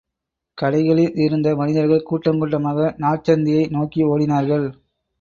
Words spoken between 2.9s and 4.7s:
நாற்சந்தியை நோக்கி ஓடினார்கள்.